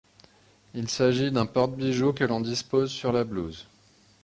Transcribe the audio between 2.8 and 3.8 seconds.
sur la blouse.